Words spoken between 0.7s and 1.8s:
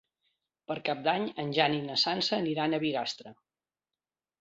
Per Cap d'Any en Jan